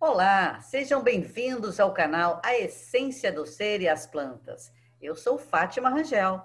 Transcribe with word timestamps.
Olá, 0.00 0.60
sejam 0.60 1.02
bem-vindos 1.02 1.80
ao 1.80 1.92
canal 1.92 2.40
A 2.44 2.56
Essência 2.56 3.32
do 3.32 3.44
Ser 3.44 3.80
e 3.80 3.88
as 3.88 4.06
Plantas. 4.06 4.72
Eu 5.00 5.16
sou 5.16 5.36
Fátima 5.36 5.90
Rangel. 5.90 6.40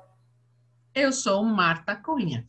Eu 0.92 1.14
sou 1.14 1.44
Marta 1.44 1.96
Cunha. 1.96 2.48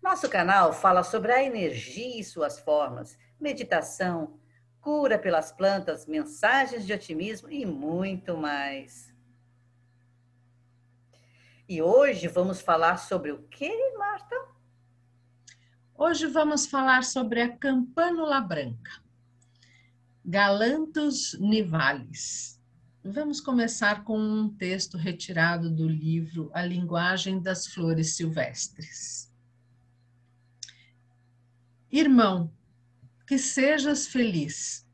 Nosso 0.00 0.28
canal 0.28 0.72
fala 0.72 1.02
sobre 1.02 1.32
a 1.32 1.42
energia 1.42 2.20
e 2.20 2.22
suas 2.22 2.60
formas, 2.60 3.18
meditação, 3.40 4.38
cura 4.80 5.18
pelas 5.18 5.50
plantas, 5.50 6.06
mensagens 6.06 6.86
de 6.86 6.92
otimismo 6.92 7.50
e 7.50 7.66
muito 7.66 8.36
mais. 8.36 9.12
E 11.68 11.82
hoje 11.82 12.28
vamos 12.28 12.60
falar 12.60 12.98
sobre 12.98 13.32
o 13.32 13.42
que, 13.48 13.96
Marta? 13.98 14.59
Hoje 16.02 16.26
vamos 16.26 16.64
falar 16.64 17.04
sobre 17.04 17.42
a 17.42 17.54
campanula 17.54 18.40
branca, 18.40 19.02
Galanthus 20.24 21.38
nivalis. 21.38 22.58
Vamos 23.04 23.38
começar 23.38 24.02
com 24.02 24.18
um 24.18 24.48
texto 24.48 24.96
retirado 24.96 25.70
do 25.70 25.86
livro 25.86 26.50
A 26.54 26.64
Linguagem 26.64 27.38
das 27.38 27.66
Flores 27.66 28.16
Silvestres. 28.16 29.30
Irmão, 31.92 32.50
que 33.26 33.36
sejas 33.36 34.06
feliz. 34.06 34.88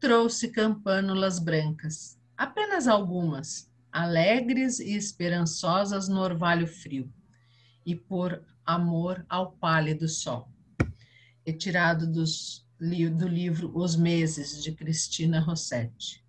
Trouxe 0.00 0.48
campânulas 0.48 1.38
brancas, 1.38 2.18
apenas 2.36 2.88
algumas, 2.88 3.70
alegres 3.92 4.80
e 4.80 4.96
esperançosas 4.96 6.08
no 6.08 6.18
orvalho 6.18 6.66
frio, 6.66 7.08
e 7.86 7.94
por 7.94 8.44
amor 8.64 9.24
ao 9.28 9.52
pálido 9.52 10.08
sol. 10.08 10.48
Retirado 11.46 12.06
dos, 12.10 12.66
do 12.78 13.28
livro 13.28 13.70
Os 13.74 13.96
Meses, 13.96 14.62
de 14.62 14.72
Cristina 14.72 15.40
Rossetti. 15.40 16.24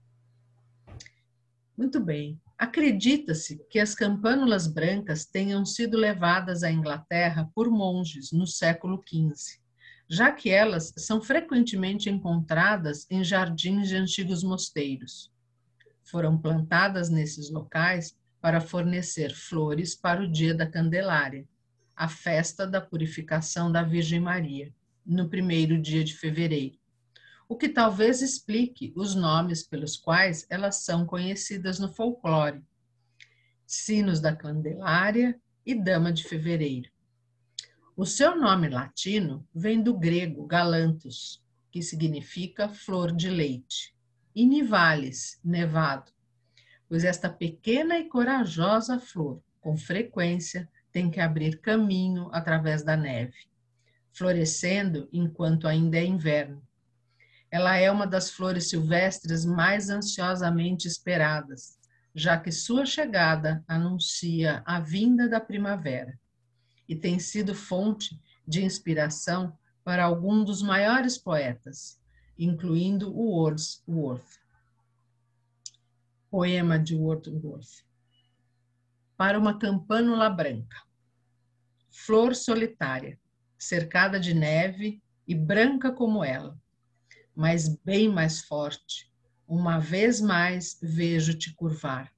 Muito 1.78 2.00
bem. 2.00 2.40
Acredita-se 2.58 3.58
que 3.70 3.80
as 3.80 3.94
campânulas 3.94 4.66
brancas 4.66 5.26
tenham 5.26 5.66
sido 5.66 5.98
levadas 5.98 6.64
à 6.64 6.72
Inglaterra 6.72 7.50
por 7.54 7.70
monges 7.70 8.32
no 8.32 8.48
século 8.48 9.04
XV, 9.06 9.60
já 10.10 10.32
que 10.32 10.50
elas 10.50 10.94
são 10.98 11.22
frequentemente 11.22 12.10
encontradas 12.10 13.06
em 13.10 13.24
jardins 13.24 13.90
de 13.90 13.98
antigos 13.98 14.42
mosteiros. 14.42 15.30
Foram 16.04 16.38
plantadas 16.38 17.10
nesses 17.10 17.50
locais 17.50 18.16
para 18.40 18.62
fornecer 18.62 19.34
flores 19.34 19.96
para 19.96 20.24
o 20.24 20.32
dia 20.32 20.54
da 20.54 20.70
Candelária, 20.70 21.46
a 21.96 22.08
festa 22.08 22.68
da 22.68 22.82
purificação 22.82 23.72
da 23.72 23.82
Virgem 23.82 24.20
Maria, 24.20 24.74
no 25.06 25.30
primeiro 25.30 25.80
dia 25.80 26.04
de 26.04 26.16
fevereiro, 26.16 26.78
o 27.48 27.56
que 27.56 27.70
talvez 27.70 28.22
explique 28.22 28.92
os 28.96 29.16
nomes 29.16 29.64
pelos 29.64 29.96
quais 29.96 30.46
elas 30.50 30.84
são 30.84 31.06
conhecidas 31.06 31.80
no 31.80 31.94
folclore: 31.94 32.64
Sinos 33.66 34.20
da 34.20 34.36
Candelária 34.36 35.40
e 35.66 35.76
Dama 35.76 36.12
de 36.12 36.24
Fevereiro. 36.24 36.90
O 37.96 38.06
seu 38.06 38.36
nome 38.36 38.68
latino 38.68 39.48
vem 39.54 39.82
do 39.82 39.98
grego 39.98 40.46
galanthus, 40.46 41.42
que 41.72 41.82
significa 41.82 42.68
flor 42.68 43.12
de 43.16 43.30
leite, 43.30 43.96
e 44.36 44.46
nivalis, 44.46 45.40
nevado, 45.44 46.12
pois 46.90 47.04
esta 47.04 47.30
pequena 47.30 47.98
e 47.98 48.10
corajosa 48.10 49.00
flor, 49.00 49.42
com 49.62 49.78
frequência, 49.78 50.70
tem 50.96 51.12
que 51.12 51.20
abrir 51.20 51.60
caminho 51.60 52.30
através 52.32 52.82
da 52.82 52.96
neve, 52.96 53.36
florescendo 54.14 55.10
enquanto 55.12 55.68
ainda 55.68 55.98
é 55.98 56.06
inverno. 56.06 56.66
Ela 57.52 57.76
é 57.76 57.92
uma 57.92 58.08
das 58.08 58.30
flores 58.30 58.70
silvestres 58.70 59.44
mais 59.44 59.90
ansiosamente 59.90 60.88
esperadas, 60.88 61.78
já 62.16 62.40
que 62.40 62.50
sua 62.50 62.86
chegada 62.86 63.62
anuncia 63.68 64.64
a 64.66 64.80
vinda 64.80 65.28
da 65.28 65.42
primavera 65.42 66.18
e 66.88 66.96
tem 66.96 67.20
sido 67.20 67.54
fonte 67.54 68.18
de 68.48 68.64
inspiração 68.64 69.52
para 69.84 70.06
algum 70.06 70.46
dos 70.46 70.62
maiores 70.62 71.18
poetas, 71.18 72.00
incluindo 72.40 73.14
o 73.14 73.32
Wordsworth. 73.32 74.40
Poema 76.32 76.80
de 76.80 76.96
Wordsworth. 76.96 77.84
Para 79.18 79.40
uma 79.40 79.58
campanula 79.58 80.30
branca 80.30 80.86
flor 81.96 82.36
solitária, 82.36 83.18
cercada 83.58 84.20
de 84.20 84.34
neve 84.34 85.02
e 85.26 85.34
branca 85.34 85.92
como 85.92 86.24
ela, 86.24 86.60
mas 87.34 87.70
bem 87.84 88.10
mais 88.10 88.42
forte. 88.42 89.12
Uma 89.48 89.80
vez 89.80 90.20
mais 90.20 90.78
vejo-te 90.82 91.54
curvar, 91.54 92.12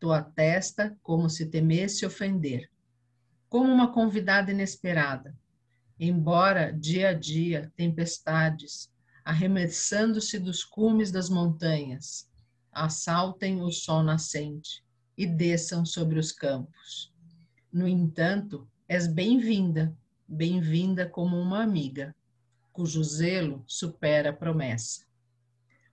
tua 0.00 0.22
testa 0.22 0.98
como 1.02 1.30
se 1.30 1.46
temesse 1.46 2.04
ofender, 2.04 2.68
como 3.48 3.72
uma 3.72 3.92
convidada 3.92 4.50
inesperada. 4.50 5.34
Embora 5.98 6.72
dia 6.72 7.10
a 7.10 7.14
dia 7.14 7.72
tempestades, 7.76 8.92
arremessando-se 9.24 10.38
dos 10.38 10.64
cumes 10.64 11.10
das 11.10 11.30
montanhas, 11.30 12.28
assaltem 12.72 13.62
o 13.62 13.70
sol 13.70 14.02
nascente 14.02 14.85
e 15.16 15.26
desçam 15.26 15.84
sobre 15.84 16.18
os 16.18 16.32
campos. 16.32 17.12
No 17.72 17.86
entanto, 17.86 18.68
És 18.88 19.08
bem-vinda, 19.08 19.92
bem-vinda 20.28 21.08
como 21.08 21.36
uma 21.36 21.60
amiga, 21.60 22.14
cujo 22.72 23.02
zelo 23.02 23.64
supera 23.66 24.30
a 24.30 24.32
promessa. 24.32 25.04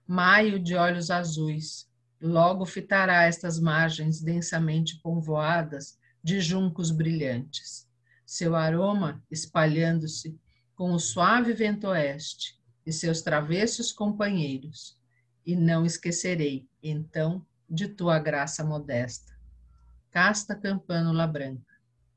Maio 0.06 0.60
de 0.60 0.76
olhos 0.76 1.10
azuis, 1.10 1.90
logo 2.20 2.64
fitará 2.64 3.24
estas 3.24 3.58
margens 3.58 4.20
densamente 4.20 5.00
povoadas 5.00 5.98
de 6.22 6.40
juncos 6.40 6.92
brilhantes, 6.92 7.88
seu 8.24 8.54
aroma 8.54 9.20
espalhando-se 9.28 10.38
com 10.76 10.92
o 10.92 11.00
suave 11.00 11.52
vento 11.52 11.88
oeste 11.88 12.56
e 12.86 12.92
seus 12.92 13.22
travessos 13.22 13.90
companheiros, 13.90 14.96
e 15.44 15.56
não 15.56 15.84
esquecerei, 15.84 16.68
então, 16.80 17.44
de 17.74 17.88
tua 17.88 18.18
graça 18.18 18.64
modesta. 18.64 19.34
Casta 20.10 20.54
campânula 20.54 21.26
branca 21.26 21.74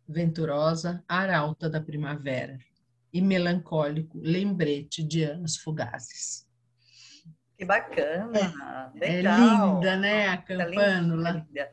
venturosa 0.07 1.03
arauta 1.07 1.69
da 1.69 1.81
primavera 1.81 2.57
e 3.11 3.21
melancólico 3.21 4.19
lembrete 4.21 5.03
de 5.03 5.23
anos 5.23 5.57
fugazes. 5.57 6.47
Que 7.57 7.65
bacana, 7.65 8.39
é, 9.01 9.07
é 9.07 9.11
legal. 9.17 9.33
É 9.33 9.73
linda, 9.75 9.95
né, 9.97 10.27
a 10.27 10.37
campânula. 10.37 11.31
Linda. 11.31 11.71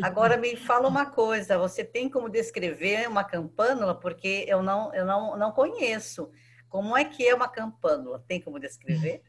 Agora 0.00 0.36
me 0.36 0.56
fala 0.56 0.88
uma 0.88 1.06
coisa, 1.06 1.58
você 1.58 1.84
tem 1.84 2.08
como 2.08 2.28
descrever 2.28 3.08
uma 3.08 3.24
campânula 3.24 3.98
porque 3.98 4.44
eu 4.48 4.62
não 4.62 4.94
eu 4.94 5.04
não, 5.04 5.36
não 5.36 5.50
conheço. 5.50 6.30
Como 6.68 6.96
é 6.96 7.04
que 7.04 7.26
é 7.26 7.34
uma 7.34 7.48
campânula? 7.48 8.24
Tem 8.26 8.40
como 8.40 8.60
descrever? 8.60 9.22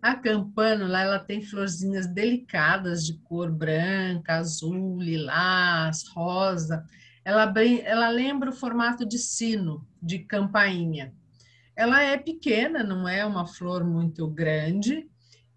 A 0.00 0.14
campânula, 0.14 1.00
ela 1.00 1.18
tem 1.18 1.42
florzinhas 1.42 2.06
delicadas 2.06 3.04
de 3.04 3.14
cor 3.18 3.50
branca, 3.50 4.36
azul, 4.36 5.00
lilás, 5.00 6.06
rosa 6.08 6.84
ela, 7.24 7.52
ela 7.84 8.08
lembra 8.08 8.50
o 8.50 8.54
formato 8.54 9.06
de 9.06 9.18
sino, 9.18 9.86
de 10.02 10.18
campainha. 10.20 11.14
Ela 11.74 12.02
é 12.02 12.16
pequena, 12.18 12.82
não 12.82 13.08
é 13.08 13.24
uma 13.24 13.46
flor 13.46 13.84
muito 13.84 14.26
grande, 14.26 15.08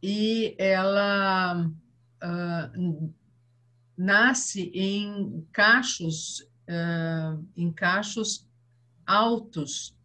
e 0.02 0.56
ela 0.60 1.68
uh, 2.24 3.14
nasce 3.98 4.72
em 4.74 5.46
cachos, 5.52 6.42
uh, 6.70 7.44
em 7.58 7.72
cachos 7.72 8.48
altos, 9.06 9.98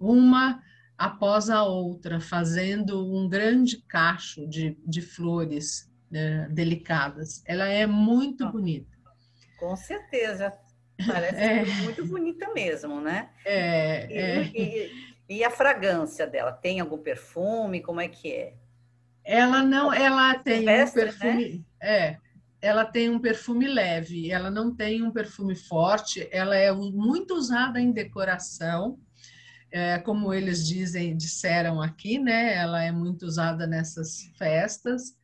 uma 0.00 0.62
após 1.02 1.50
a 1.50 1.64
outra, 1.64 2.20
fazendo 2.20 3.12
um 3.12 3.28
grande 3.28 3.82
cacho 3.88 4.46
de, 4.46 4.78
de 4.86 5.02
flores 5.02 5.90
uh, 6.12 6.48
delicadas. 6.52 7.42
Ela 7.44 7.66
é 7.66 7.88
muito 7.88 8.48
bonita. 8.48 8.96
Com 9.58 9.74
certeza. 9.74 10.52
Parece 11.04 11.34
é. 11.42 11.64
muito 11.82 12.06
bonita 12.06 12.52
mesmo, 12.54 13.00
né? 13.00 13.30
É, 13.44 14.06
e, 14.06 14.16
é. 14.16 14.42
E, 14.54 14.92
e, 15.28 15.44
a 15.44 15.50
fragrância 15.50 16.24
dela? 16.24 16.52
Tem 16.52 16.78
algum 16.78 16.98
perfume? 16.98 17.80
Como 17.80 18.00
é 18.00 18.06
que 18.06 18.32
é? 18.32 18.54
Ela 19.24 19.64
não, 19.64 19.92
ela 19.92 20.38
tem 20.38 20.60
um 20.60 20.64
né? 20.66 20.86
perfume. 20.88 21.58
Né? 21.58 21.64
É, 21.82 22.16
ela 22.60 22.84
tem 22.84 23.10
um 23.10 23.18
perfume 23.18 23.66
leve, 23.66 24.30
ela 24.30 24.52
não 24.52 24.72
tem 24.72 25.02
um 25.02 25.10
perfume 25.10 25.56
forte, 25.56 26.28
ela 26.30 26.54
é 26.56 26.70
muito 26.70 27.34
usada 27.34 27.80
em 27.80 27.90
decoração. 27.90 29.00
É, 29.72 29.98
como 29.98 30.34
eles 30.34 30.66
dizem, 30.66 31.16
disseram 31.16 31.80
aqui, 31.80 32.18
né? 32.18 32.54
Ela 32.54 32.84
é 32.84 32.92
muito 32.92 33.24
usada 33.24 33.66
nessas 33.66 34.30
festas. 34.36 35.16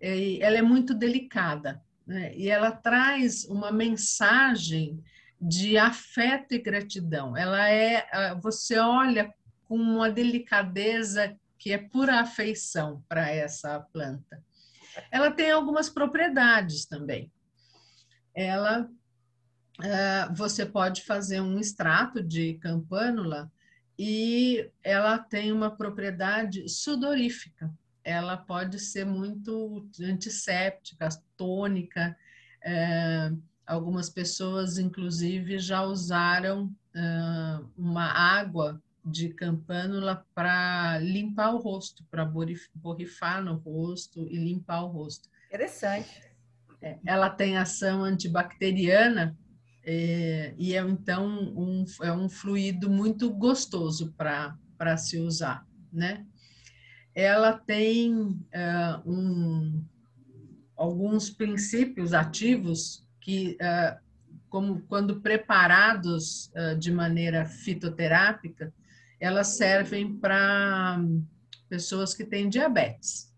E 0.00 0.38
ela 0.42 0.58
é 0.58 0.62
muito 0.62 0.92
delicada, 0.92 1.82
né? 2.06 2.36
E 2.36 2.50
ela 2.50 2.70
traz 2.70 3.44
uma 3.46 3.72
mensagem 3.72 5.02
de 5.40 5.78
afeto 5.78 6.52
e 6.54 6.58
gratidão. 6.58 7.36
Ela 7.36 7.68
é, 7.70 8.34
você 8.40 8.78
olha 8.78 9.32
com 9.64 9.76
uma 9.76 10.10
delicadeza 10.10 11.34
que 11.58 11.72
é 11.72 11.78
pura 11.78 12.20
afeição 12.20 13.02
para 13.08 13.30
essa 13.30 13.80
planta. 13.92 14.42
Ela 15.10 15.30
tem 15.30 15.50
algumas 15.50 15.90
propriedades 15.90 16.86
também. 16.86 17.30
Ela, 18.34 18.82
uh, 18.82 20.34
você 20.34 20.64
pode 20.64 21.02
fazer 21.02 21.40
um 21.40 21.58
extrato 21.58 22.22
de 22.22 22.54
campânula 22.54 23.50
e 23.98 24.70
ela 24.82 25.18
tem 25.18 25.52
uma 25.52 25.70
propriedade 25.70 26.68
sudorífica. 26.68 27.72
Ela 28.04 28.36
pode 28.36 28.78
ser 28.78 29.04
muito 29.04 29.88
antisséptica, 30.00 31.08
tônica. 31.36 32.16
É, 32.62 33.32
algumas 33.66 34.10
pessoas, 34.10 34.78
inclusive, 34.78 35.58
já 35.58 35.82
usaram 35.82 36.64
uh, 36.94 37.68
uma 37.76 38.04
água 38.04 38.80
de 39.04 39.30
campânula 39.30 40.26
para 40.34 40.98
limpar 40.98 41.54
o 41.54 41.58
rosto, 41.58 42.04
para 42.10 42.24
borrifar 42.74 43.42
no 43.42 43.54
rosto 43.54 44.26
e 44.28 44.36
limpar 44.36 44.82
o 44.82 44.88
rosto. 44.88 45.28
Interessante. 45.46 46.22
É, 46.82 46.98
ela 47.06 47.30
tem 47.30 47.56
ação 47.56 48.04
antibacteriana 48.04 49.36
é, 49.88 50.52
e 50.58 50.74
é 50.74 50.80
então 50.80 51.24
um, 51.56 51.84
é 52.02 52.12
um 52.12 52.28
fluido 52.28 52.90
muito 52.90 53.32
gostoso 53.32 54.12
para 54.14 54.96
se 54.96 55.16
usar, 55.16 55.64
né? 55.92 56.26
Ela 57.14 57.56
tem 57.56 58.36
é, 58.50 59.00
um, 59.06 59.82
alguns 60.76 61.30
princípios 61.30 62.12
ativos 62.12 63.06
que, 63.20 63.56
é, 63.60 63.96
como 64.48 64.82
quando 64.82 65.20
preparados 65.20 66.50
é, 66.54 66.74
de 66.74 66.90
maneira 66.90 67.46
fitoterápica, 67.46 68.74
elas 69.20 69.56
servem 69.56 70.18
para 70.18 71.00
pessoas 71.68 72.12
que 72.12 72.24
têm 72.24 72.48
diabetes. 72.48 73.32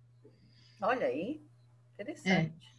Olha 0.80 1.06
aí, 1.06 1.42
interessante. 1.94 2.74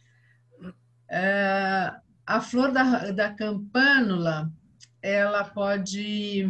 É. 1.08 2.00
A 2.26 2.40
flor 2.40 2.72
da, 2.72 3.10
da 3.10 3.34
campânula, 3.34 4.52
ela 5.02 5.44
pode, 5.44 6.44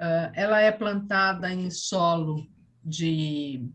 uh, 0.00 0.30
ela 0.34 0.60
é 0.60 0.70
plantada 0.70 1.52
em 1.52 1.70
solo 1.70 2.46
de 2.84 3.68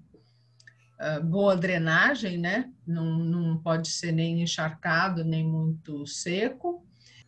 uh, 0.99 1.23
boa 1.23 1.55
drenagem, 1.55 2.37
né? 2.37 2.71
Não, 2.85 3.05
não 3.05 3.57
pode 3.57 3.89
ser 3.89 4.11
nem 4.11 4.41
encharcado, 4.41 5.23
nem 5.23 5.45
muito 5.45 6.05
seco. 6.07 6.85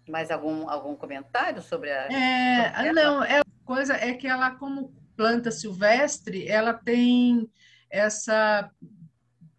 Mais 0.07 0.29
algum, 0.29 0.69
algum 0.69 0.95
comentário 0.95 1.61
sobre 1.61 1.91
a... 1.91 2.07
É, 2.11 2.93
não, 2.93 3.23
é, 3.23 3.41
coisa 3.63 3.95
é 3.95 4.13
que 4.13 4.27
ela, 4.27 4.51
como 4.51 4.93
planta 5.17 5.49
silvestre, 5.49 6.47
ela 6.47 6.73
tem 6.73 7.49
essa 7.89 8.69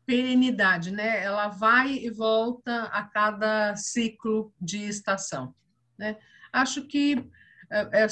perenidade, 0.06 0.93
né? 0.93 1.23
Ela 1.23 1.49
vai 1.49 1.93
e 1.94 2.11
volta 2.11 2.85
a 2.85 3.03
cada 3.03 3.75
ciclo 3.75 4.55
de 4.61 4.85
estação, 4.85 5.55
né? 5.99 6.17
Acho 6.53 6.87
que 6.87 7.29
é, 7.70 8.05
é 8.05 8.06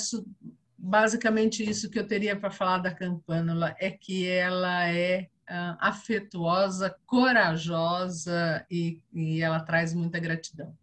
basicamente 0.76 1.68
isso 1.68 1.88
que 1.88 1.98
eu 1.98 2.06
teria 2.06 2.38
para 2.38 2.50
falar 2.50 2.78
da 2.78 2.94
campânula 2.94 3.74
é 3.78 3.90
que 3.90 4.28
ela 4.28 4.88
é 4.88 5.28
uh, 5.48 5.76
afetuosa, 5.78 6.94
corajosa 7.06 8.66
e, 8.70 9.00
e 9.12 9.40
ela 9.40 9.60
traz 9.60 9.94
muita 9.94 10.18
gratidão. 10.18 10.76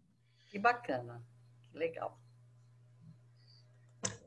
Que 0.46 0.58
bacana, 0.58 1.22
que 1.62 1.78
legal. 1.78 2.18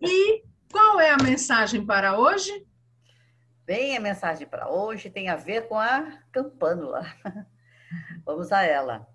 E 0.02 0.44
qual 0.72 1.00
é 1.00 1.12
a 1.12 1.18
mensagem 1.18 1.86
para 1.86 2.18
hoje? 2.18 2.66
Bem, 3.66 3.98
a 3.98 4.00
mensagem 4.00 4.46
para 4.46 4.70
hoje 4.70 5.10
tem 5.10 5.28
a 5.28 5.36
ver 5.36 5.68
com 5.68 5.80
a 5.80 6.22
campânula. 6.32 7.04
Vamos 8.24 8.52
a 8.52 8.62
ela. 8.62 9.10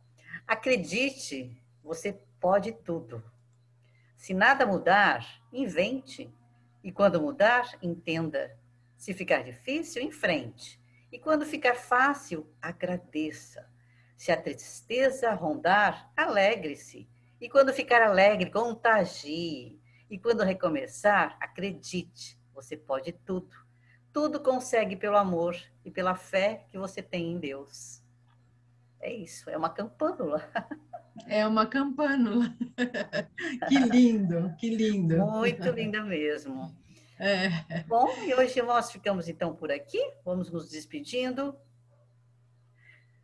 Acredite, 0.44 1.56
você 1.84 2.20
pode 2.40 2.72
tudo. 2.72 3.22
Se 4.16 4.34
nada 4.34 4.66
mudar, 4.66 5.24
invente. 5.52 6.34
E 6.82 6.90
quando 6.90 7.22
mudar, 7.22 7.78
entenda. 7.80 8.58
Se 8.96 9.14
ficar 9.14 9.44
difícil, 9.44 10.02
enfrente. 10.02 10.80
E 11.12 11.18
quando 11.20 11.46
ficar 11.46 11.76
fácil, 11.76 12.52
agradeça. 12.60 13.70
Se 14.16 14.32
a 14.32 14.42
tristeza 14.42 15.32
rondar, 15.32 16.10
alegre-se. 16.16 17.08
E 17.40 17.48
quando 17.48 17.72
ficar 17.72 18.02
alegre, 18.02 18.50
contagie. 18.50 19.80
E 20.10 20.18
quando 20.18 20.42
recomeçar, 20.42 21.36
acredite, 21.40 22.36
você 22.52 22.76
pode 22.76 23.12
tudo. 23.12 23.69
Tudo 24.12 24.40
consegue 24.40 24.96
pelo 24.96 25.16
amor 25.16 25.56
e 25.84 25.90
pela 25.90 26.14
fé 26.14 26.66
que 26.70 26.78
você 26.78 27.02
tem 27.02 27.32
em 27.32 27.38
Deus. 27.38 28.02
É 29.00 29.12
isso, 29.12 29.48
é 29.48 29.56
uma 29.56 29.70
campânula. 29.70 30.48
É 31.26 31.46
uma 31.46 31.66
campânula. 31.66 32.54
que 33.68 33.78
lindo, 33.78 34.54
que 34.58 34.70
lindo. 34.70 35.16
Muito 35.18 35.70
linda 35.70 36.02
mesmo. 36.02 36.74
É. 37.22 37.82
Bom, 37.86 38.08
e 38.24 38.32
hoje 38.32 38.62
nós 38.62 38.90
ficamos 38.90 39.28
então 39.28 39.54
por 39.54 39.70
aqui. 39.70 40.00
Vamos 40.24 40.50
nos 40.50 40.70
despedindo. 40.70 41.54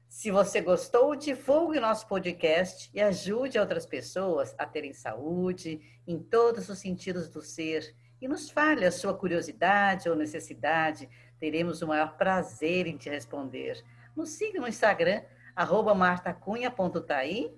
Se 0.06 0.30
você 0.30 0.60
gostou, 0.60 1.16
divulgue 1.16 1.80
nosso 1.80 2.06
podcast 2.06 2.90
e 2.92 3.00
ajude 3.00 3.58
outras 3.58 3.86
pessoas 3.86 4.54
a 4.58 4.66
terem 4.66 4.92
saúde 4.92 5.80
em 6.06 6.18
todos 6.18 6.68
os 6.68 6.78
sentidos 6.78 7.30
do 7.30 7.40
ser. 7.40 7.96
E 8.20 8.28
nos 8.28 8.50
fale 8.50 8.84
a 8.84 8.92
sua 8.92 9.14
curiosidade 9.14 10.08
ou 10.08 10.16
necessidade. 10.16 11.08
Teremos 11.38 11.82
o 11.82 11.86
maior 11.86 12.16
prazer 12.16 12.86
em 12.86 12.96
te 12.96 13.10
responder. 13.10 13.84
Nos 14.14 14.30
siga 14.30 14.60
no 14.60 14.68
Instagram, 14.68 15.22
arroba 15.54 15.94
martacunha.tai 15.94 17.52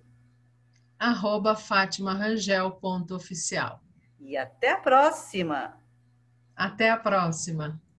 arroba 0.99 1.55
fatimarangel.oficial. 1.55 3.81
E 4.19 4.37
até 4.37 4.73
a 4.73 4.79
próxima! 4.79 5.79
Até 6.57 6.91
a 6.91 6.97
próxima! 6.97 7.81